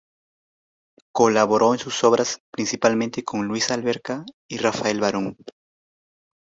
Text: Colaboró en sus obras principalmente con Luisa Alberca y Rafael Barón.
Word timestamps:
Colaboró 1.11 1.73
en 1.73 1.79
sus 1.79 2.03
obras 2.03 2.41
principalmente 2.49 3.23
con 3.23 3.45
Luisa 3.47 3.75
Alberca 3.75 4.25
y 4.47 4.57
Rafael 4.57 4.99
Barón. 4.99 5.37